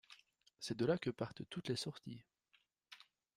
C’est 0.59 0.79
de 0.79 0.85
là 0.87 0.97
que 0.97 1.11
partent 1.11 1.47
toutes 1.47 1.67
les 1.67 1.75
sorties. 1.75 2.23